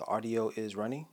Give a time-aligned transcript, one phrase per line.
[0.00, 1.04] The audio is running.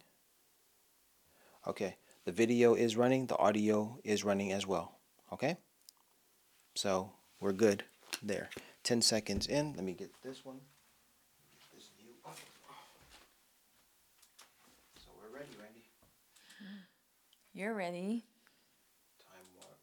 [1.67, 1.97] Okay.
[2.23, 3.25] The video is running.
[3.25, 4.97] The audio is running as well.
[5.33, 5.57] Okay.
[6.73, 7.11] So
[7.41, 7.83] we're good
[8.23, 8.49] there.
[8.83, 9.73] 10 seconds in.
[9.73, 10.61] Let me get this one.
[11.51, 12.13] Get this view.
[14.95, 15.83] So we're ready, Randy.
[17.53, 18.23] You're ready.
[19.19, 19.77] Time warp.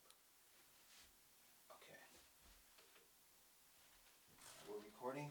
[1.77, 2.01] Okay.
[4.67, 5.29] We're recording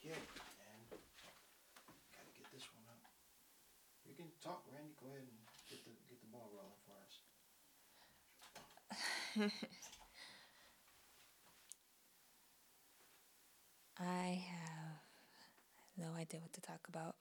[0.00, 1.00] here and
[2.12, 3.00] gotta get this one up.
[4.04, 4.92] You can talk, Randy.
[5.00, 5.32] Go ahead and
[5.66, 7.24] get the get the ball rolling for us.
[13.98, 15.00] I have
[15.96, 17.16] no idea what to talk about.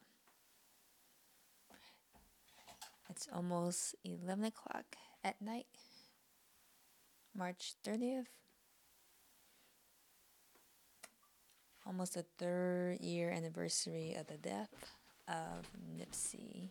[3.10, 4.86] It's almost 11 o'clock
[5.24, 5.66] at night,
[7.36, 8.28] March 30th.
[11.86, 14.70] Almost the third year anniversary of the death
[15.28, 15.68] of
[15.98, 16.70] Nipsey.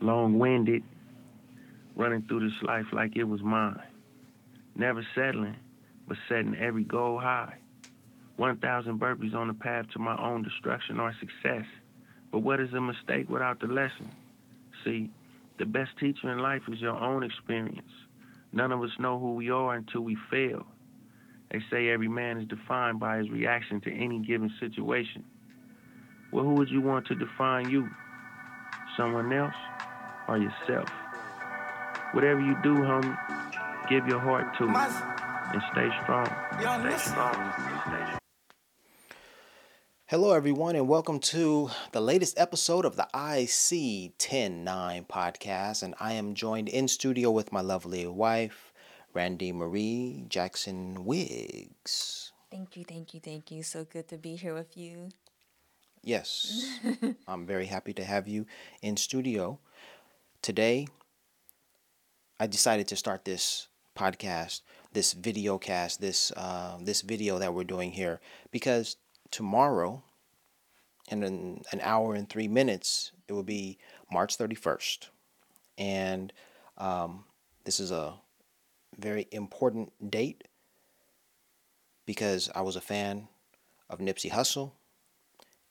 [0.00, 0.82] Long winded,
[1.96, 3.82] running through this life like it was mine.
[4.76, 5.56] Never settling,
[6.06, 7.54] but setting every goal high.
[8.36, 11.66] 1,000 burpees on the path to my own destruction or success.
[12.30, 14.10] But what is a mistake without the lesson?
[14.84, 15.10] See,
[15.58, 17.90] the best teacher in life is your own experience.
[18.52, 20.64] None of us know who we are until we fail.
[21.50, 25.24] They say every man is defined by his reaction to any given situation.
[26.30, 27.88] Well, who would you want to define you?
[28.96, 29.54] Someone else?
[30.28, 30.88] Or yourself.
[32.12, 33.16] Whatever you do, homie,
[33.88, 35.18] give your heart to it
[35.52, 36.26] and stay strong.
[36.26, 37.52] Stay strong.
[37.86, 38.18] Stay strong.
[40.06, 45.82] Hello, everyone, and welcome to the latest episode of the IC 109 podcast.
[45.82, 48.72] And I am joined in studio with my lovely wife,
[49.12, 52.32] Randy Marie Jackson Wiggs.
[52.50, 53.62] Thank you, thank you, thank you.
[53.62, 55.10] So good to be here with you.
[56.02, 56.78] Yes,
[57.28, 58.46] I'm very happy to have you
[58.80, 59.58] in studio.
[60.40, 60.86] Today,
[62.38, 64.62] I decided to start this podcast,
[64.92, 68.20] this video cast, this uh, this video that we're doing here,
[68.52, 68.96] because
[69.32, 70.02] tomorrow,
[71.10, 73.78] in an, an hour and three minutes, it will be
[74.12, 75.08] March 31st,
[75.76, 76.32] and
[76.78, 77.24] um,
[77.64, 78.14] this is a
[78.96, 80.44] very important date
[82.06, 83.26] because I was a fan
[83.90, 84.70] of Nipsey Hussle,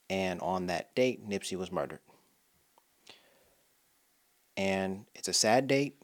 [0.10, 2.02] and on that date, Nipsey was murdered
[4.58, 5.96] and it's a sad date,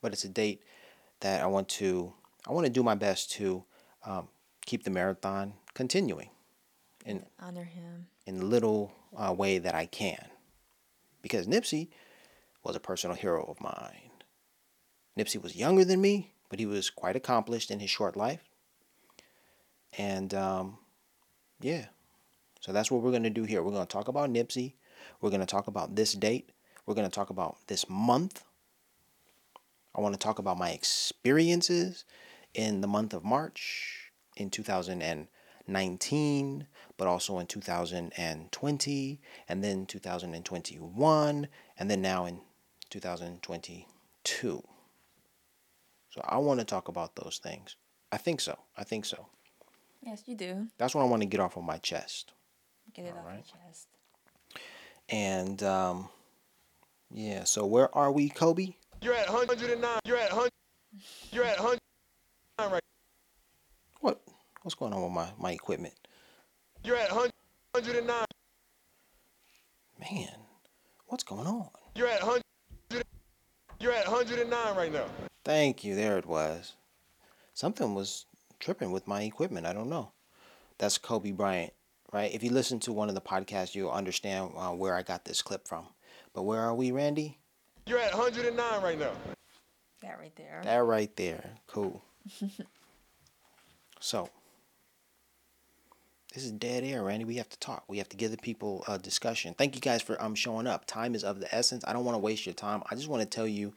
[0.00, 0.62] but it's a date
[1.20, 2.12] that I want to
[2.48, 3.64] I want to do my best to
[4.04, 4.28] um,
[4.66, 6.30] keep the marathon continuing,
[7.06, 10.26] and honor him in the little uh, way that I can,
[11.22, 11.88] because Nipsey
[12.62, 14.10] was a personal hero of mine.
[15.18, 18.42] Nipsey was younger than me, but he was quite accomplished in his short life,
[19.96, 20.78] and um,
[21.60, 21.86] yeah,
[22.60, 23.62] so that's what we're gonna do here.
[23.62, 24.74] We're gonna talk about Nipsey.
[25.20, 26.50] We're gonna talk about this date.
[26.86, 28.44] We're going to talk about this month.
[29.94, 32.04] I want to talk about my experiences
[32.52, 41.90] in the month of March in 2019, but also in 2020, and then 2021, and
[41.90, 42.40] then now in
[42.90, 44.62] 2022.
[46.10, 47.76] So I want to talk about those things.
[48.12, 48.58] I think so.
[48.76, 49.26] I think so.
[50.02, 50.68] Yes, you do.
[50.78, 52.32] That's what I want to get off of my chest.
[52.92, 53.36] Get it All off right?
[53.36, 53.88] your chest.
[55.08, 56.10] And um,
[57.10, 57.44] yeah.
[57.44, 58.74] So where are we, Kobe?
[59.00, 60.00] You're at 109.
[60.04, 60.50] You're at 100.
[61.32, 62.82] You're at 109 right.
[64.00, 64.20] What?
[64.62, 65.94] What's going on with my my equipment?
[66.84, 68.24] You're at 109.
[69.98, 70.28] Man,
[71.06, 71.68] what's going on?
[71.94, 72.42] You're at 100.
[73.80, 75.06] You're at 109 right now.
[75.44, 75.94] Thank you.
[75.94, 76.74] There it was.
[77.52, 78.26] Something was
[78.58, 79.66] tripping with my equipment.
[79.66, 80.12] I don't know.
[80.78, 81.72] That's Kobe Bryant,
[82.12, 82.32] right?
[82.34, 85.42] If you listen to one of the podcasts, you'll understand uh, where I got this
[85.42, 85.86] clip from.
[86.34, 87.38] But where are we, Randy?
[87.86, 89.12] You're at 109 right now.
[90.02, 90.60] That right there.
[90.64, 91.50] That right there.
[91.66, 92.02] Cool.
[94.00, 94.28] so,
[96.34, 97.24] this is dead air, Randy.
[97.24, 97.84] We have to talk.
[97.88, 99.54] We have to give the people a discussion.
[99.54, 100.86] Thank you guys for um showing up.
[100.86, 101.84] Time is of the essence.
[101.86, 102.82] I don't want to waste your time.
[102.90, 103.72] I just want to tell you.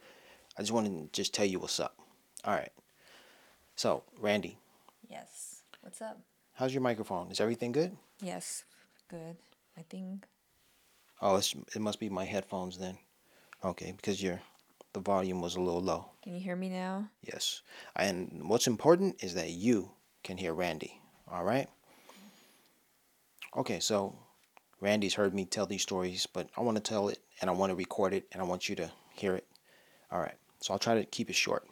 [0.58, 1.96] I just want to just tell you what's up.
[2.44, 2.72] All right.
[3.76, 4.58] So, Randy.
[5.08, 5.62] Yes.
[5.82, 6.20] What's up?
[6.54, 7.30] How's your microphone?
[7.30, 7.96] Is everything good?
[8.20, 8.64] Yes.
[9.08, 9.36] Good.
[9.76, 10.26] I think
[11.20, 12.98] Oh, it must be my headphones then.
[13.64, 14.40] Okay, because your
[14.92, 16.10] the volume was a little low.
[16.22, 17.10] Can you hear me now?
[17.22, 17.62] Yes.
[17.96, 19.90] And what's important is that you
[20.24, 21.00] can hear Randy.
[21.30, 21.68] All right?
[23.56, 24.16] Okay, so
[24.80, 27.70] Randy's heard me tell these stories, but I want to tell it and I want
[27.70, 29.46] to record it and I want you to hear it.
[30.10, 30.36] All right.
[30.60, 31.66] So I'll try to keep it short.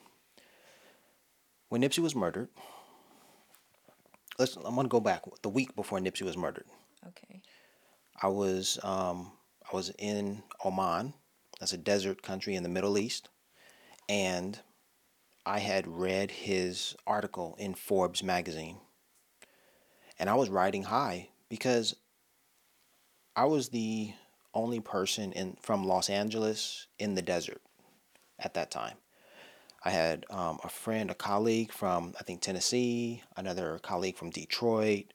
[1.68, 2.48] when Nipsey was murdered,
[4.38, 6.66] let's I'm gonna go back the week before Nipsey was murdered.
[7.08, 7.42] Okay.
[8.22, 9.32] I was um,
[9.70, 11.14] I was in Oman.
[11.60, 13.28] That's a desert country in the Middle East,
[14.08, 14.58] and
[15.44, 18.78] I had read his article in Forbes magazine,
[20.18, 21.96] and I was riding high because
[23.34, 24.12] I was the
[24.54, 27.60] only person in from Los Angeles in the desert
[28.38, 28.96] at that time.
[29.84, 35.12] I had um, a friend, a colleague from I think Tennessee, another colleague from Detroit,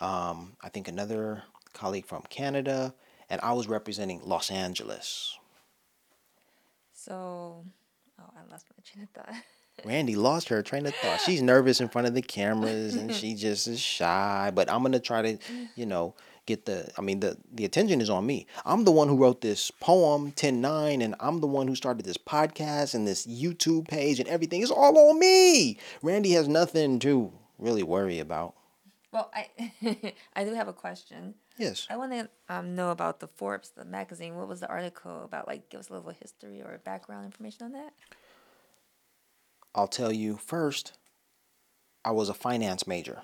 [0.00, 2.94] um, I think another colleague from Canada,
[3.28, 5.38] and I was representing Los Angeles.
[6.92, 7.64] So,
[8.20, 9.34] oh, I lost my train of thought.
[9.84, 11.20] Randy lost her train of thought.
[11.20, 14.52] She's nervous in front of the cameras and she just is shy.
[14.54, 15.38] But I'm gonna try to,
[15.74, 16.14] you know,
[16.46, 18.46] get the I mean the the attention is on me.
[18.64, 22.18] I'm the one who wrote this poem 10-9 and I'm the one who started this
[22.18, 24.62] podcast and this YouTube page and everything.
[24.62, 25.78] It's all on me.
[26.02, 28.54] Randy has nothing to really worry about.
[29.10, 31.34] Well, I I do have a question.
[31.58, 31.86] Yes.
[31.90, 34.36] I want to um, know about the Forbes, the magazine.
[34.36, 35.46] What was the article about?
[35.46, 37.92] Like, give us a little history or background information on that.
[39.74, 40.92] I'll tell you first,
[42.04, 43.22] I was a finance major.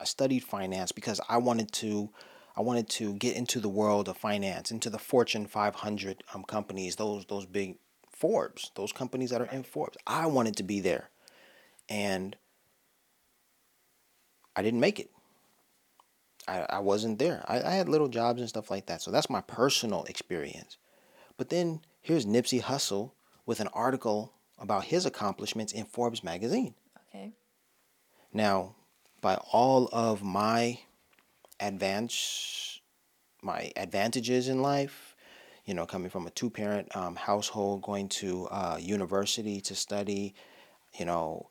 [0.00, 2.10] I studied finance because I wanted to
[2.56, 6.96] I wanted to get into the world of finance, into the Fortune 500 um, companies,
[6.96, 7.76] those those big
[8.10, 9.96] Forbes, those companies that are in Forbes.
[10.06, 11.10] I wanted to be there.
[11.88, 12.36] And
[14.56, 15.10] I didn't make it.
[16.46, 17.44] I, I wasn't there.
[17.48, 19.02] I, I had little jobs and stuff like that.
[19.02, 20.76] So that's my personal experience.
[21.36, 23.12] But then here's Nipsey Hussle
[23.46, 26.74] with an article about his accomplishments in Forbes magazine.
[27.08, 27.32] Okay.
[28.32, 28.74] Now,
[29.20, 30.78] by all of my
[31.60, 32.80] advance,
[33.42, 35.16] my advantages in life,
[35.64, 40.34] you know, coming from a two-parent um, household, going to uh, university to study,
[40.98, 41.48] you know,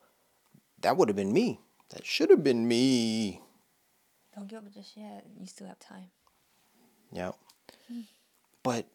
[0.81, 1.59] that would have been me.
[1.89, 3.41] That should have been me.
[4.35, 5.25] Don't give up just yet.
[5.39, 6.09] You still have time.
[7.11, 7.31] Yeah.
[7.87, 8.01] Hmm.
[8.63, 8.87] But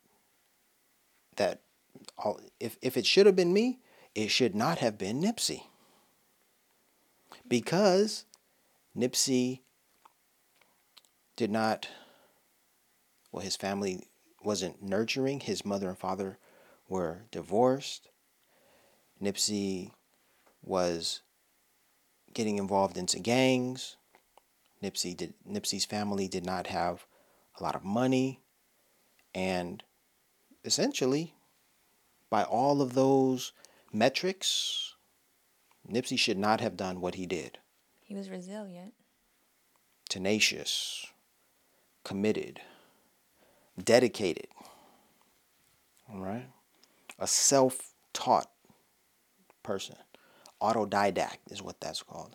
[1.36, 1.60] that
[2.16, 3.78] all if if it should have been me,
[4.14, 5.64] it should not have been Nipsey.
[7.46, 8.24] Because
[8.96, 9.60] Nipsey
[11.36, 11.88] did not
[13.30, 14.08] well his family
[14.42, 16.38] wasn't nurturing, his mother and father
[16.88, 18.08] were divorced.
[19.22, 19.92] Nipsey
[20.62, 21.22] was
[22.32, 23.96] getting involved into gangs.
[24.82, 27.06] Nipsey did Nipsey's family did not have
[27.58, 28.40] a lot of money
[29.34, 29.82] and
[30.64, 31.34] essentially
[32.30, 33.52] by all of those
[33.92, 34.94] metrics
[35.90, 37.58] Nipsey should not have done what he did.
[38.02, 38.92] He was resilient.
[40.08, 41.06] Tenacious,
[42.04, 42.60] committed,
[43.82, 44.48] dedicated.
[46.10, 46.46] All right?
[47.18, 48.50] A self-taught
[49.62, 49.96] person.
[50.60, 52.34] Autodidact is what that's called.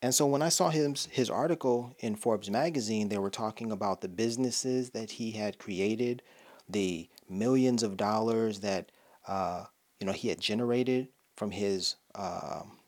[0.00, 4.00] And so when I saw his his article in Forbes magazine, they were talking about
[4.00, 6.22] the businesses that he had created,
[6.68, 8.92] the millions of dollars that
[9.26, 9.64] uh,
[9.98, 12.78] you know he had generated from his um,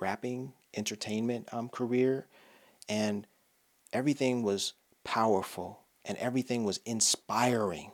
[0.00, 2.26] rapping entertainment um, career,
[2.88, 3.26] and
[3.92, 7.90] everything was powerful and everything was inspiring.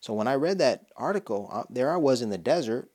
[0.00, 2.90] So when I read that article, uh, there I was in the desert.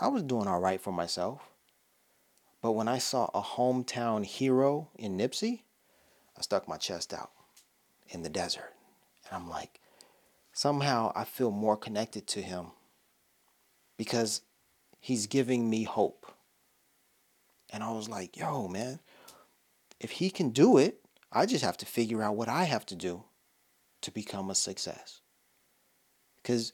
[0.00, 1.47] I was doing all right for myself.
[2.60, 5.62] But when I saw a hometown hero in Nipsey,
[6.36, 7.30] I stuck my chest out
[8.08, 8.74] in the desert.
[9.26, 9.80] And I'm like,
[10.52, 12.72] somehow I feel more connected to him
[13.96, 14.42] because
[14.98, 16.32] he's giving me hope.
[17.70, 18.98] And I was like, yo, man,
[20.00, 21.00] if he can do it,
[21.30, 23.24] I just have to figure out what I have to do
[24.00, 25.20] to become a success.
[26.36, 26.72] Because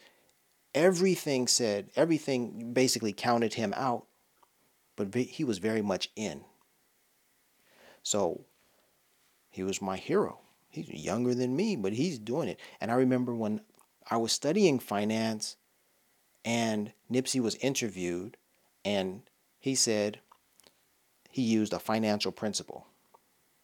[0.74, 4.06] everything said, everything basically counted him out
[4.96, 6.44] but he was very much in.
[8.02, 8.44] So
[9.50, 10.40] he was my hero.
[10.68, 12.58] He's younger than me, but he's doing it.
[12.80, 13.60] And I remember when
[14.10, 15.56] I was studying finance
[16.44, 18.36] and Nipsey was interviewed
[18.84, 19.22] and
[19.58, 20.18] he said
[21.30, 22.86] he used a financial principle.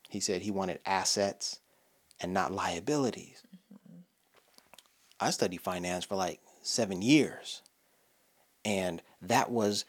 [0.09, 1.61] He said he wanted assets
[2.21, 3.43] and not liabilities.
[3.73, 4.01] Mm-hmm.
[5.21, 7.63] I studied finance for like seven years.
[8.65, 9.85] And that was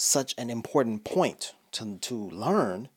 [0.00, 2.88] such an important point to, to learn.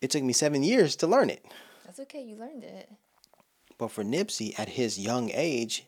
[0.00, 1.44] It took me seven years to learn it.
[1.84, 2.90] That's okay, you learned it.
[3.78, 5.86] But for Nipsey, at his young age,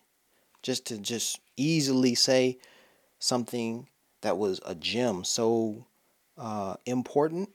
[0.62, 2.58] just to just easily say
[3.18, 3.88] something
[4.22, 5.86] that was a gem so
[6.38, 7.50] uh, important,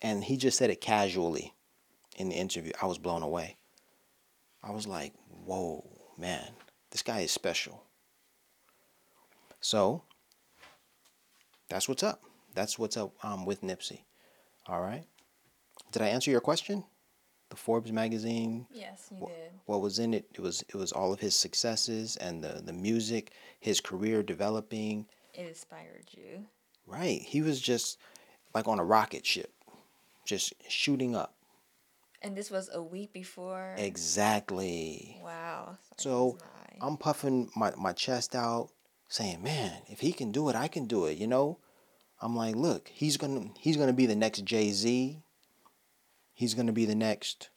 [0.00, 1.54] and he just said it casually
[2.16, 3.56] in the interview, I was blown away.
[4.62, 5.12] I was like,
[5.44, 5.84] whoa,
[6.18, 6.50] man,
[6.90, 7.84] this guy is special.
[9.60, 10.02] So
[11.68, 12.22] that's what's up.
[12.54, 14.02] That's what's up um, with Nipsey.
[14.66, 15.04] All right.
[15.92, 16.84] Did I answer your question?
[17.50, 18.66] The Forbes magazine.
[18.70, 19.50] Yes, you What, did.
[19.66, 20.26] what was in it?
[20.34, 25.06] It was it was all of his successes and the the music, his career developing.
[25.34, 26.44] It inspired you.
[26.86, 27.22] Right.
[27.22, 27.98] He was just
[28.54, 29.52] like on a rocket ship,
[30.26, 31.34] just shooting up.
[32.20, 33.74] And this was a week before.
[33.78, 35.18] Exactly.
[35.22, 35.78] Wow.
[35.96, 38.70] So Sorry, my- I'm puffing my, my chest out,
[39.08, 41.58] saying, "Man, if he can do it, I can do it." You know,
[42.20, 45.22] I'm like, "Look, he's gonna he's gonna be the next Jay Z.
[46.34, 47.50] He's gonna be the next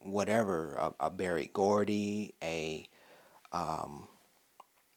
[0.00, 2.88] whatever a, a Berry Gordy, a
[3.52, 4.08] um,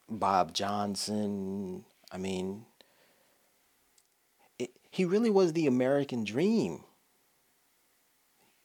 [0.08, 1.84] Bob Johnson.
[2.10, 2.66] I mean,
[4.58, 6.84] it, he really was the American dream.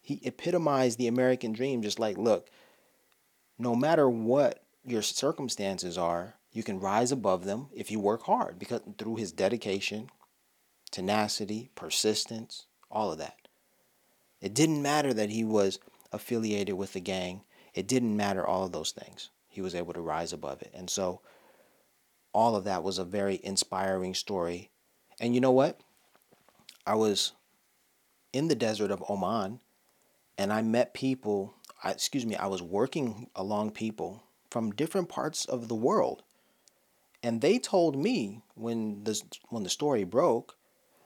[0.01, 1.82] He epitomized the American dream.
[1.82, 2.50] Just like, look,
[3.58, 8.58] no matter what your circumstances are, you can rise above them if you work hard
[8.58, 10.10] because through his dedication,
[10.90, 13.50] tenacity, persistence, all of that.
[14.40, 15.80] It didn't matter that he was
[16.14, 17.42] affiliated with the gang.
[17.74, 19.32] It didn't matter all of those things.
[19.50, 20.72] He was able to rise above it.
[20.74, 21.20] And so
[22.34, 24.72] all of that was a very inspiring story.
[25.20, 25.82] And you know what?
[26.88, 27.34] I was
[28.32, 29.60] in the desert of Oman
[30.38, 35.68] and I met people, excuse me, I was working along people from different parts of
[35.68, 36.24] the world.
[37.25, 40.58] And they told me when the when the story broke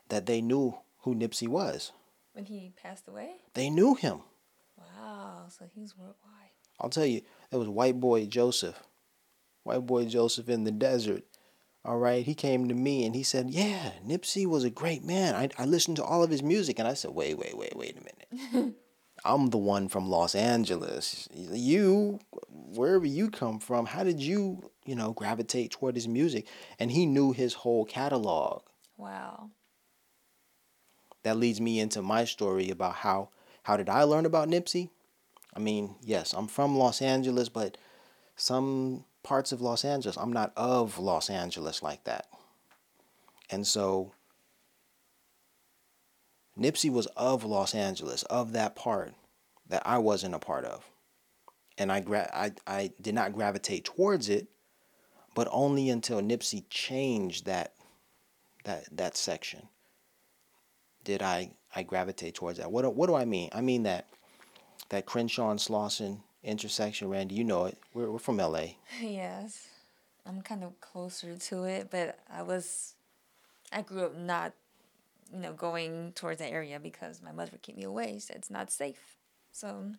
[0.10, 1.94] that they knew who Nipsey was.
[2.34, 3.36] when he passed away.
[3.54, 4.20] They knew him.
[4.78, 5.46] Wow.
[5.48, 6.52] So he's worldwide.
[6.78, 7.22] I'll tell you,
[7.52, 8.84] it was white boy Joseph.
[9.64, 11.24] White boy Joseph in the desert.
[11.86, 12.26] All right.
[12.26, 15.36] He came to me and he said, Yeah, Nipsey was a great man.
[15.36, 16.80] I, I listened to all of his music.
[16.80, 18.76] And I said, Wait, wait, wait, wait a minute.
[19.26, 21.30] I'm the one from Los Angeles.
[21.34, 22.20] You,
[22.76, 26.48] wherever you come from, how did you, you know, gravitate toward his music?
[26.80, 28.64] And he knew his whole catalog.
[28.98, 29.52] Wow.
[31.24, 33.30] that leads me into my story about how
[33.64, 34.90] how did I learn about Nipsey?
[35.56, 37.78] I mean, yes, I'm from Los Angeles, but
[38.36, 42.28] some parts of Los Angeles, I'm not of Los Angeles like that.
[43.50, 44.14] And so
[46.58, 49.14] Nipsey was of Los Angeles, of that part
[49.68, 50.90] that I wasn't a part of.
[51.80, 54.48] And I gra- I I did not gravitate towards it,
[55.34, 57.74] but only until Nipsey changed that
[58.66, 59.70] that that section
[61.04, 62.72] did I I gravitate towards that.
[62.72, 63.50] What what do I mean?
[63.54, 64.06] I mean that
[64.90, 67.36] that Crenshaw and Slauson intersection, Randy.
[67.36, 67.78] You know it.
[67.94, 68.78] We're we're from L.A.
[69.02, 69.68] Yes.
[70.26, 72.94] I'm kind of closer to it, but I was,
[73.72, 74.54] I grew up not,
[75.34, 78.20] you know, going towards that area because my mother would keep me away.
[78.20, 79.18] Said it's not safe.
[79.52, 79.94] So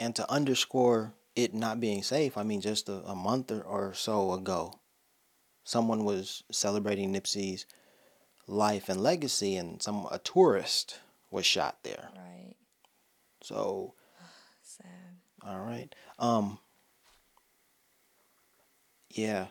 [0.00, 3.94] And to underscore it not being safe, I mean just a, a month or, or
[3.94, 4.80] so ago,
[5.64, 7.66] someone was celebrating Nipsey's
[8.46, 12.10] life and legacy, and some a tourist was shot there.
[12.16, 12.54] right,
[13.42, 13.94] So
[14.62, 14.86] sad.
[15.46, 16.58] all right, um,
[19.10, 19.46] yeah,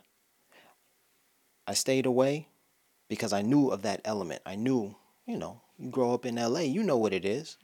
[1.68, 2.48] I stayed away
[3.08, 4.42] because I knew of that element.
[4.46, 4.96] I knew,
[5.26, 7.58] you know, you grow up in LA, you know what it is.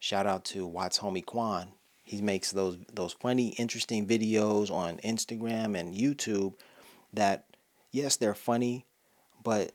[0.00, 1.68] Shout out to Watts homie Quan.
[2.06, 6.54] He makes those those funny, interesting videos on Instagram and YouTube
[7.12, 7.46] that
[7.90, 8.86] yes, they're funny,
[9.42, 9.72] but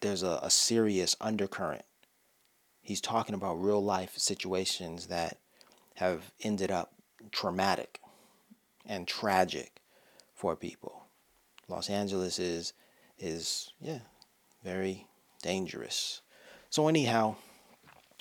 [0.00, 1.84] there's a, a serious undercurrent.
[2.80, 5.36] He's talking about real life situations that
[5.96, 6.94] have ended up
[7.32, 8.00] traumatic
[8.86, 9.82] and tragic
[10.34, 11.04] for people.
[11.68, 12.72] Los Angeles is
[13.18, 14.00] is yeah,
[14.64, 15.06] very
[15.42, 16.22] dangerous.
[16.70, 17.36] So anyhow,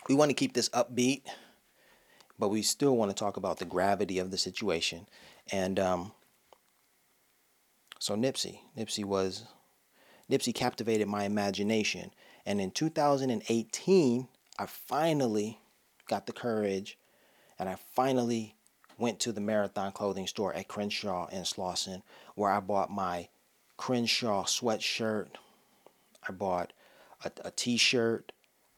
[0.09, 1.21] we want to keep this upbeat,
[2.41, 5.07] but we still want to talk about the gravity of the situation.
[5.51, 6.11] And um,
[7.99, 9.43] so Nipsey, Nipsey was
[10.27, 12.09] Nipsey captivated my imagination.
[12.43, 15.59] And in 2018, I finally
[16.09, 16.97] got the courage
[17.59, 18.55] and I finally
[18.97, 22.01] went to the Marathon clothing store at Crenshaw and Slauson
[22.33, 23.29] where I bought my
[23.77, 25.27] Crenshaw sweatshirt.
[26.27, 26.73] I bought
[27.23, 28.31] a, a t-shirt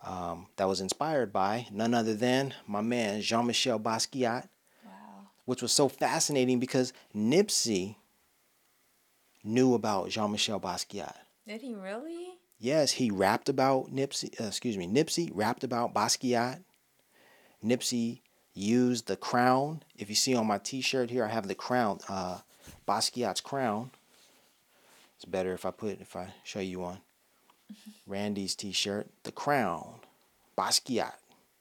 [0.03, 4.48] um, that was inspired by none other than my man Jean-Michel Basquiat,
[4.86, 4.91] Wow.
[5.45, 7.95] which was so fascinating because Nipsey
[9.43, 11.15] knew about Jean-Michel Basquiat.
[11.48, 12.36] Did he really?
[12.60, 14.39] Yes, he rapped about Nipsey.
[14.39, 16.63] Uh, excuse me, Nipsey rapped about Basquiat.
[17.63, 18.19] Nipsey
[18.53, 19.83] used the crown.
[19.98, 22.39] If you see on my T-shirt here, I have the crown, uh,
[22.88, 23.91] Basquiat's crown.
[25.15, 27.00] It's better if I put if I show you one.
[28.08, 30.00] Randy's T-shirt, the crown,
[30.58, 31.13] Basquiat.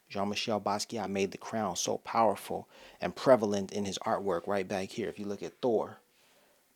[0.09, 2.69] Jean-Michel Basquiat made the crown so powerful
[3.01, 4.47] and prevalent in his artwork.
[4.47, 5.99] Right back here, if you look at Thor,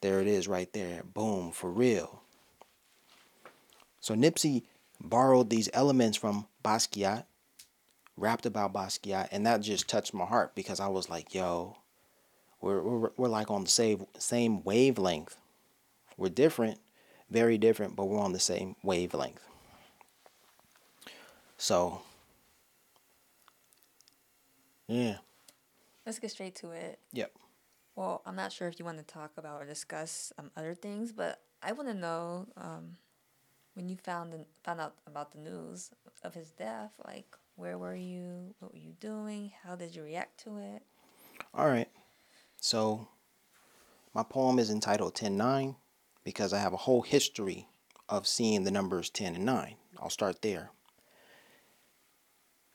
[0.00, 1.02] there it is, right there.
[1.02, 2.22] Boom, for real.
[4.00, 4.62] So Nipsey
[5.00, 7.24] borrowed these elements from Basquiat,
[8.16, 11.76] rapped about Basquiat, and that just touched my heart because I was like, yo,
[12.60, 15.36] we're, we're, we're like on the same, same wavelength.
[16.16, 16.80] We're different,
[17.30, 19.40] very different, but we're on the same wavelength.
[21.58, 22.02] So,
[24.86, 25.16] yeah.
[26.04, 27.00] Let's get straight to it.
[27.12, 27.32] Yep.
[27.96, 31.12] Well, I'm not sure if you want to talk about or discuss um, other things,
[31.12, 32.96] but I want to know um,
[33.74, 35.90] when you found the, found out about the news
[36.22, 36.92] of his death.
[37.04, 38.54] Like, where were you?
[38.60, 39.50] What were you doing?
[39.64, 40.82] How did you react to it?
[41.54, 41.88] All right.
[42.60, 43.08] So,
[44.14, 45.74] my poem is entitled 10-9
[46.26, 47.68] because I have a whole history
[48.08, 49.76] of seeing the numbers 10 and 9.
[50.00, 50.70] I'll start there.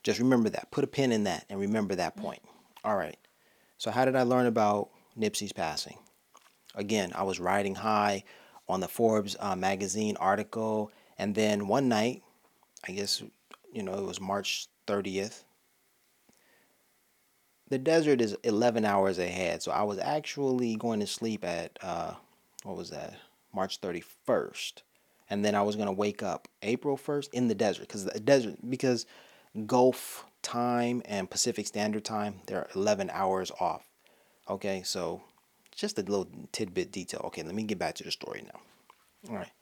[0.02, 0.70] Just remember that.
[0.70, 2.40] Put a pin in that and remember that point.
[2.82, 3.18] All right.
[3.76, 5.98] So, how did I learn about Nipsey's passing?
[6.74, 8.24] Again, I was riding high
[8.70, 12.22] on the Forbes uh, magazine article, and then one night,
[12.88, 13.22] I guess,
[13.70, 15.44] you know, it was March 30th.
[17.68, 22.14] The desert is 11 hours ahead, so I was actually going to sleep at, uh,
[22.62, 23.14] what was that,
[23.54, 24.82] March 31st.
[25.30, 28.20] And then I was going to wake up April 1st in the desert, because the
[28.20, 29.06] desert, because
[29.66, 33.88] Gulf time and Pacific Standard Time, they're 11 hours off.
[34.48, 35.22] Okay, so
[35.74, 37.22] just a little tidbit detail.
[37.26, 38.60] Okay, let me get back to the story now.
[39.30, 39.52] All right.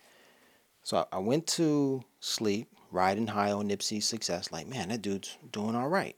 [0.83, 5.77] So I went to sleep, riding high on Nipsey's success, like, man, that dude's doing
[5.77, 6.17] all right.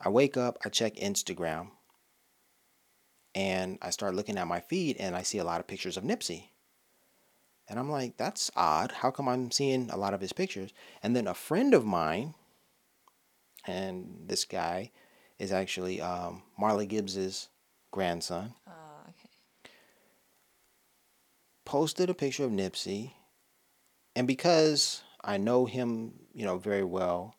[0.00, 1.68] I wake up, I check Instagram,
[3.34, 6.04] and I start looking at my feed, and I see a lot of pictures of
[6.04, 6.50] Nipsey.
[7.68, 8.92] And I'm like, that's odd.
[8.92, 10.72] How come I'm seeing a lot of his pictures?
[11.02, 12.34] And then a friend of mine,
[13.66, 14.90] and this guy
[15.38, 17.48] is actually um, Marla Gibbs's
[17.90, 19.28] grandson, Uh, okay.
[21.64, 23.12] posted a picture of Nipsey.
[24.14, 27.34] And because I know him, you know, very well,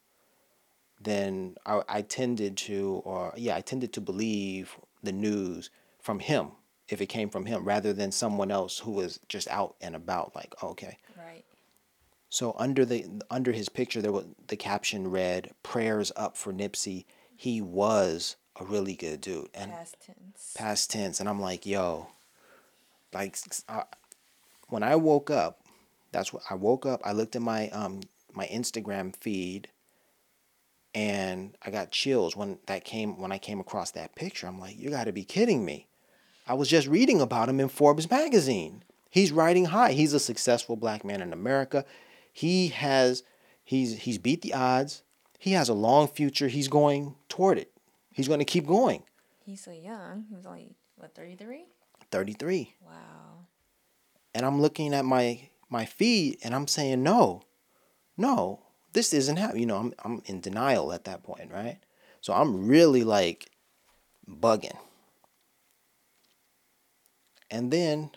[1.00, 5.70] then I, I tended to, or yeah, I tended to believe the news
[6.06, 6.52] from him
[6.88, 10.36] if it came from him rather than someone else who was just out and about.
[10.36, 11.00] Like, okay.
[11.18, 11.44] Right.
[12.30, 17.06] So under the under his picture, there was the caption read "Prayers up for Nipsey."
[17.36, 20.54] He was a really good dude, and Past tense.
[20.56, 22.08] past tense, and I'm like, yo,
[23.14, 23.38] like
[23.68, 23.84] I,
[24.70, 25.62] when I woke up,
[26.12, 27.02] that's what I woke up.
[27.04, 28.02] I looked at my um
[28.34, 29.70] my Instagram feed,
[30.94, 34.48] and I got chills when that came when I came across that picture.
[34.48, 35.88] I'm like, you got to be kidding me!
[36.48, 38.84] I was just reading about him in Forbes magazine.
[39.10, 39.94] He's riding high.
[39.94, 41.86] He's a successful black man in America.
[42.32, 43.24] He has
[43.64, 45.04] he's he's beat the odds.
[45.40, 46.48] He has a long future.
[46.48, 47.72] He's going toward it.
[48.12, 49.04] He's going to keep going.
[49.46, 50.26] He's so young.
[50.30, 51.66] He was only what thirty three.
[52.12, 52.76] 33.
[52.86, 52.92] Wow.
[54.34, 57.42] and I'm looking at my my feed and I'm saying no,
[58.16, 58.62] no,
[58.94, 59.62] this isn't happening.
[59.62, 61.80] You know, I'm I'm in denial at that point, right?
[62.22, 63.50] So I'm really like
[64.30, 64.78] bugging.
[67.56, 68.12] And then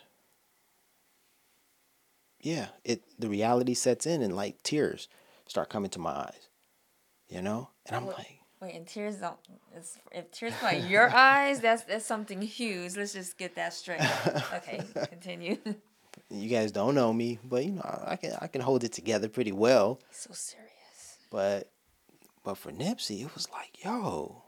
[2.41, 5.09] yeah, it the reality sets in and like tears
[5.47, 6.49] start coming to my eyes.
[7.29, 7.71] You know?
[7.87, 9.39] And I'm What- like Wait, and tears don't.
[9.77, 12.97] It's, if tears come out your eyes, that's that's something huge.
[12.97, 14.01] Let's just get that straight.
[14.53, 15.59] Okay, continue.
[16.31, 18.93] you guys don't know me, but you know, I I can I can hold it
[18.93, 20.01] together pretty well.
[20.11, 21.19] so serious.
[21.31, 21.71] But
[22.43, 24.43] but for Nipsey, it was like, yo,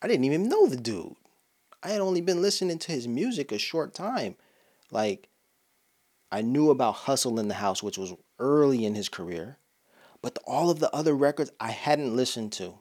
[0.00, 1.16] I didn't even know the dude.
[1.82, 4.36] I had only been listening to his music a short time.
[4.90, 5.28] Like
[6.30, 9.58] I knew about Hussle in the House, which was early in his career,
[10.22, 12.74] but all of the other records I hadn't listened to.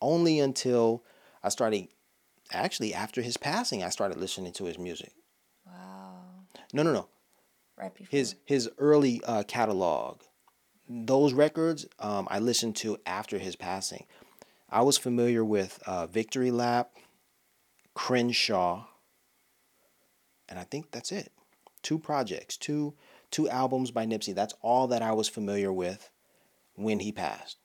[0.00, 1.04] Only until
[1.42, 1.88] I started
[2.52, 5.12] actually after his passing, I started listening to his music.
[5.66, 6.24] Wow.
[6.72, 7.08] No, no, no.
[7.78, 8.08] Right before.
[8.10, 10.20] his his early uh, catalog.
[10.88, 14.04] Those records um, I listened to after his passing.
[14.70, 16.90] I was familiar with uh, Victory Lap,
[17.94, 18.86] Crenshaw,
[20.48, 21.32] and I think that's it.
[21.82, 22.94] Two projects, two
[23.30, 24.34] two albums by Nipsey.
[24.34, 26.10] That's all that I was familiar with
[26.74, 27.58] when he passed,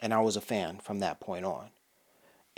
[0.00, 1.70] and I was a fan from that point on.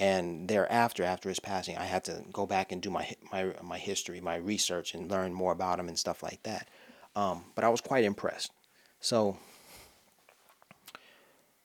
[0.01, 3.79] And thereafter, after his passing, I had to go back and do my my my
[3.79, 6.69] history, my research, and learn more about him and stuff like that.
[7.17, 8.53] Um, but I was quite impressed.
[9.01, 9.39] So,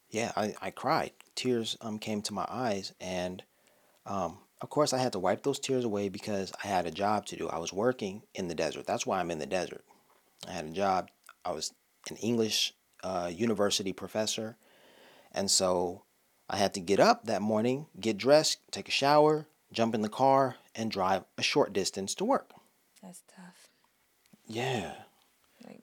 [0.09, 1.11] yeah, I, I cried.
[1.35, 3.43] Tears um, came to my eyes, and
[4.07, 7.25] um, of course, I had to wipe those tears away because I had a job
[7.27, 7.49] to do.
[7.49, 8.87] I was working in the desert.
[8.87, 9.83] That's why I'm in the desert.
[10.47, 11.09] I had a job.
[11.43, 11.73] I was
[12.09, 12.73] an English
[13.03, 14.55] uh, university professor,
[15.33, 16.03] and so
[16.49, 20.07] I had to get up that morning, get dressed, take a shower, jump in the
[20.07, 22.51] car, and drive a short distance to work.
[23.01, 23.67] That's tough.
[24.47, 24.93] Yeah.
[25.67, 25.81] Like,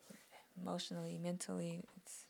[0.58, 1.84] emotionally, mentally.
[1.98, 2.24] It's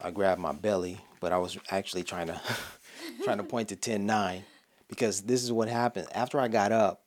[0.00, 2.40] I grabbed my belly, but I was actually trying to
[3.24, 4.44] trying to point to 10-9
[4.90, 7.02] because this is what happened after I got up.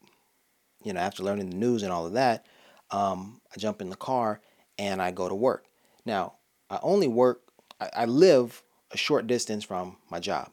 [0.84, 2.46] You know, after learning the news and all of that,
[2.90, 4.42] um, I jump in the car
[4.78, 5.66] and I go to work.
[6.06, 6.34] Now,
[6.70, 7.42] I only work.
[7.80, 10.50] I, I live a short distance from my job,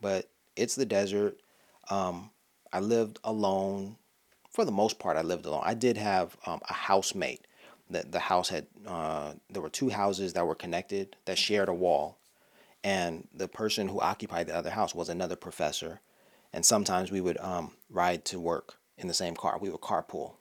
[0.00, 1.38] but it's the desert.
[1.90, 2.30] Um,
[2.72, 3.96] I lived alone
[4.50, 5.16] for the most part.
[5.16, 5.62] I lived alone.
[5.64, 7.46] I did have um, a housemate.
[7.90, 11.74] The the house had uh, there were two houses that were connected that shared a
[11.74, 12.18] wall,
[12.82, 16.00] and the person who occupied the other house was another professor,
[16.54, 19.58] and sometimes we would um, ride to work in the same car.
[19.60, 20.36] We would carpool.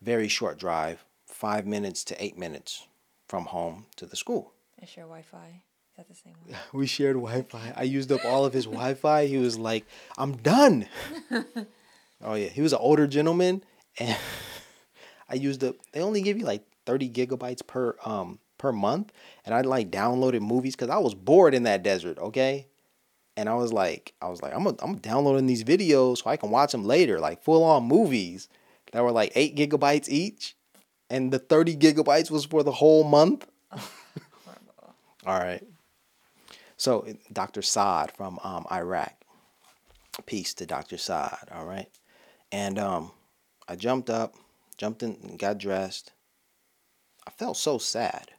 [0.00, 2.86] Very short drive, five minutes to eight minutes
[3.28, 4.52] from home to the school.
[4.80, 5.62] I share Wi-Fi.
[5.90, 6.56] Is that the same one?
[6.72, 7.74] We shared Wi-Fi.
[7.76, 9.26] I used up all of his Wi-Fi.
[9.26, 9.84] He was like,
[10.16, 10.86] "I'm done."
[12.22, 13.64] oh yeah, he was an older gentleman,
[13.98, 14.16] and
[15.28, 15.74] I used up.
[15.92, 19.12] They only give you like 30 gigabytes per um per month,
[19.44, 22.18] and I like downloaded movies because I was bored in that desert.
[22.18, 22.68] Okay,
[23.40, 26.36] and I was like, I was like, I'm a, I'm downloading these videos so I
[26.36, 28.50] can watch them later, like full on movies
[28.92, 30.54] that were like eight gigabytes each,
[31.08, 33.46] and the 30 gigabytes was for the whole month.
[35.24, 35.66] All right.
[36.76, 37.62] So Dr.
[37.62, 39.14] Saad from um, Iraq.
[40.26, 40.98] Peace to Dr.
[40.98, 41.48] Saad.
[41.50, 41.88] All right.
[42.52, 43.10] And um,
[43.66, 44.34] I jumped up,
[44.76, 46.12] jumped in, got dressed.
[47.26, 48.32] I felt so sad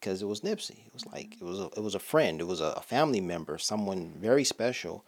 [0.00, 0.86] because it was Nipsey.
[0.86, 2.40] It was like it was a, it was a friend.
[2.40, 5.04] It was a, a family member, someone very special.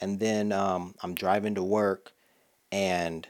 [0.00, 2.12] And then um, I'm driving to work,
[2.72, 3.28] and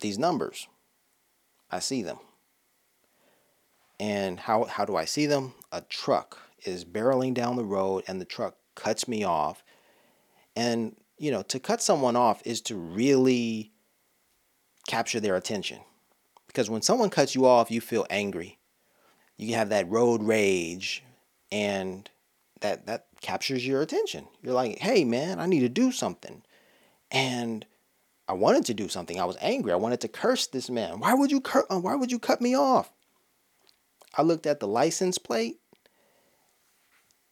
[0.00, 0.68] these numbers,
[1.70, 2.18] I see them.
[3.98, 5.54] And how how do I see them?
[5.72, 9.64] A truck is barreling down the road and the truck cuts me off.
[10.54, 13.72] And you know, to cut someone off is to really
[14.86, 15.80] capture their attention.
[16.46, 18.59] Because when someone cuts you off, you feel angry.
[19.40, 21.02] You can have that road rage
[21.50, 22.08] and
[22.60, 24.28] that that captures your attention.
[24.42, 26.42] You're like, "Hey man, I need to do something."
[27.10, 27.64] And
[28.28, 29.18] I wanted to do something.
[29.18, 29.72] I was angry.
[29.72, 31.00] I wanted to curse this man.
[31.00, 32.92] Why would you cur- uh, why would you cut me off?
[34.14, 35.58] I looked at the license plate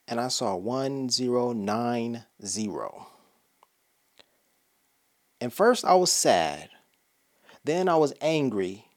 [0.08, 2.22] and I saw 1090.
[5.42, 6.70] And first I was sad.
[7.64, 8.87] Then I was angry.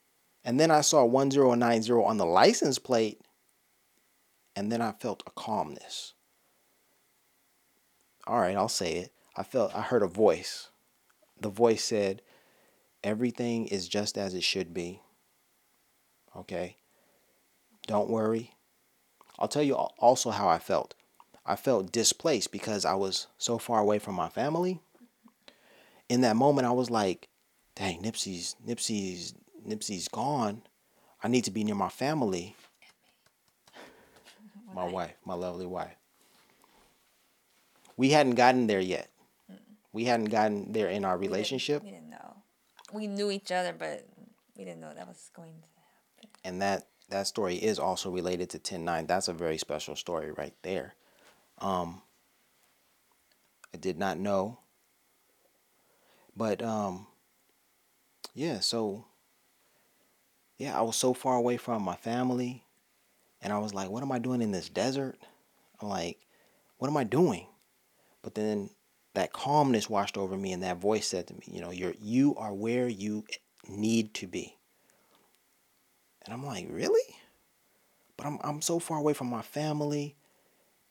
[0.44, 3.22] And then I saw 1090 on the license plate.
[4.56, 6.14] And then I felt a calmness.
[8.28, 9.14] All right, I'll say it.
[9.36, 10.70] I felt I heard a voice.
[11.40, 12.22] The voice said,
[13.04, 15.02] "Everything is just as it should be."
[16.36, 16.78] Okay?
[17.88, 18.54] Don't worry.
[19.40, 20.94] I'll tell you also how I felt.
[21.46, 24.80] I felt displaced because I was so far away from my family.
[26.10, 27.30] In that moment, I was like,
[27.74, 29.34] "Dang, Nipsey's Nipsey's
[29.68, 30.64] Nipsey's gone.
[31.24, 32.56] I need to be near my family."
[34.74, 35.96] My wife, my lovely wife.
[37.98, 39.10] We hadn't gotten there yet.
[39.92, 42.38] We hadn't gotten there in our We didn't- relationship, We didn't know.
[42.94, 44.08] We knew each other, but
[44.56, 46.30] we didn't know that was going to happen.
[46.46, 49.08] and that that story is also related to 109.
[49.08, 50.96] That's a very special story right there.
[51.58, 52.02] Um,
[53.74, 54.60] I did not know,
[56.36, 57.08] but um,
[58.34, 58.62] yeah.
[58.62, 59.06] So
[60.62, 62.64] yeah, I was so far away from my family,
[63.42, 65.18] and I was like, "What am I doing in this desert?"
[65.82, 66.20] I'm like,
[66.78, 67.48] "What am I doing?"
[68.22, 68.70] But then
[69.16, 72.36] that calmness washed over me, and that voice said to me, "You know, you're you
[72.36, 73.26] are where you
[73.68, 74.60] need to be."
[76.26, 77.16] And I'm like, "Really?"
[78.16, 80.16] But I'm I'm so far away from my family.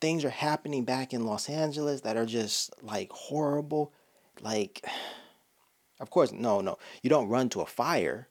[0.01, 3.93] Things are happening back in Los Angeles that are just like horrible.
[4.41, 4.85] Like,
[6.01, 8.27] of course, no, no, you don't run to a fire.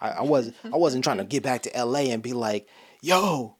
[0.00, 2.68] I, I wasn't I wasn't trying to get back to LA and be like,
[3.02, 3.56] "Yo,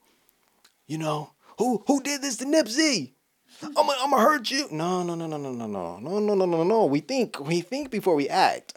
[0.87, 3.15] you know who who did this to Nipsey?"
[3.63, 4.69] I'm gonna, I'm gonna hurt you.
[4.71, 6.85] No, no, no, no, no, no, no, no, no, no, no, no.
[6.87, 8.75] We think, we think before we act.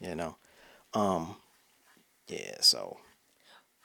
[0.00, 0.36] you know,
[0.94, 1.36] um,
[2.28, 2.56] yeah.
[2.60, 2.98] So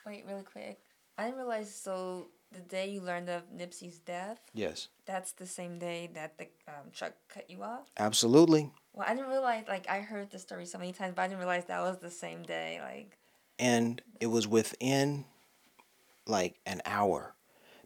[0.05, 0.79] Wait, really quick.
[1.17, 1.73] I didn't realize.
[1.73, 6.47] So the day you learned of Nipsey's death, yes, that's the same day that the
[6.67, 7.91] um, truck cut you off.
[7.97, 8.71] absolutely.
[8.97, 9.65] Well, I didn't realize.
[9.67, 12.09] Like I heard the story so many times, but I didn't realize that was the
[12.09, 12.79] same day.
[12.81, 13.15] Like
[13.59, 15.25] And it was within
[16.25, 17.35] like an hour,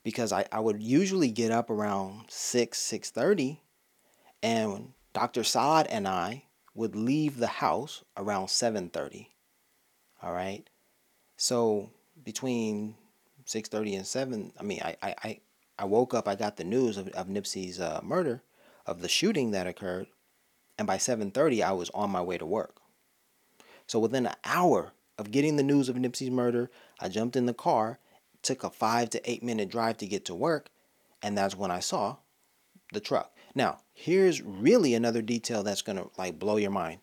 [0.04, 3.62] because I I would usually get up around six six thirty,
[4.41, 5.43] and Dr.
[5.43, 9.32] Saad and I would leave the house around seven thirty.
[10.24, 10.69] All right,
[11.36, 11.89] so
[12.24, 12.95] between
[13.43, 15.39] six thirty and seven, I mean, I, I, I,
[15.78, 16.28] I woke up.
[16.30, 18.43] I got the news of, of Nipsey's uh, murder,
[18.86, 20.08] of the shooting that occurred,
[20.77, 22.77] and by seven thirty, I was on my way to work.
[23.88, 27.53] So within an hour of getting the news of Nipsey's murder, I jumped in the
[27.53, 27.99] car,
[28.41, 30.69] took a five to eight minute drive to get to work,
[31.21, 32.17] and that's when I saw
[32.93, 33.36] the truck.
[33.53, 36.99] Now, here's really another detail that's gonna like blow your mind.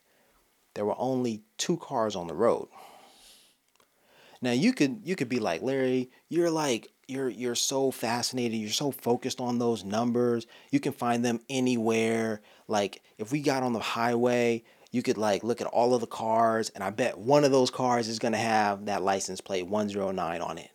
[0.75, 2.69] There were only two cars on the road.
[4.41, 8.71] Now you could you could be like Larry, you're like you're you're so fascinated, you're
[8.71, 10.47] so focused on those numbers.
[10.71, 12.43] You can find them anywhere.
[12.69, 16.07] Like if we got on the highway, you could like look at all of the
[16.07, 19.67] cars and I bet one of those cars is going to have that license plate
[19.67, 20.71] 109 on it.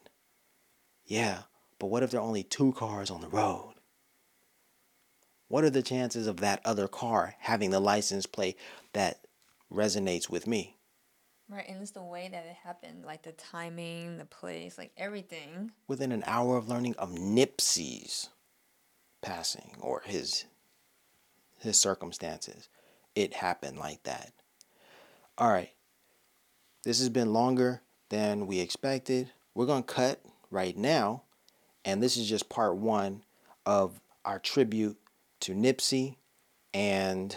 [1.05, 1.43] Yeah,
[1.79, 3.73] but what if there are only two cars on the road?
[5.47, 8.57] What are the chances of that other car having the license plate
[8.93, 9.19] that
[9.71, 10.72] resonates with me?
[11.53, 15.71] Right, and it's the way that it happened, like the timing, the place, like everything.
[15.87, 18.29] Within an hour of learning of Nipsey's
[19.21, 20.45] passing or his
[21.59, 22.69] his circumstances,
[23.13, 24.31] it happened like that.
[25.37, 25.69] All right.
[26.83, 29.29] This has been longer than we expected.
[29.53, 31.21] We're going to cut right now,
[31.85, 33.21] and this is just part 1
[33.67, 34.97] of our tribute
[35.41, 36.15] to Nipsey
[36.73, 37.35] and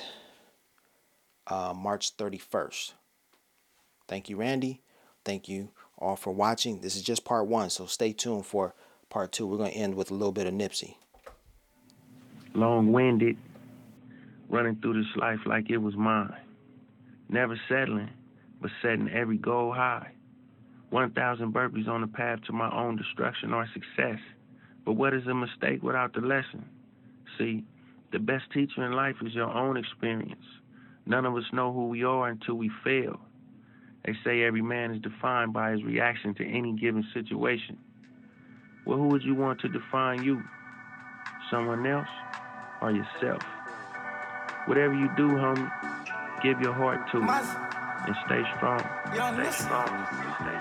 [1.49, 2.95] uh, March 31st.
[4.09, 4.83] Thank you, Randy.
[5.25, 6.81] Thank you all for watching.
[6.81, 8.75] This is just part one, so stay tuned for
[9.09, 9.47] part two.
[9.47, 10.97] We're going to end with a little bit of Nipsey.
[12.55, 13.37] Long winded,
[14.49, 16.37] running through this life like it was mine.
[17.29, 18.11] Never settling,
[18.61, 20.13] but setting every goal high.
[20.91, 24.21] 1,000 burpees on the path to my own destruction or success.
[24.85, 26.65] But what is a mistake without the lesson?
[27.37, 27.65] See,
[28.13, 30.45] the best teacher in life is your own experience.
[31.05, 33.21] None of us know who we are until we fail.
[34.07, 37.77] They say every man is defined by his reaction to any given situation.
[38.85, 40.43] Well, who would you want to define you?
[41.51, 42.09] Someone else
[42.81, 43.43] or yourself?
[44.67, 45.71] Whatever you do, homie,
[46.43, 47.31] give your heart to it
[48.07, 48.81] and stay strong.
[49.13, 50.07] Stay strong.
[50.07, 50.56] Stay strong.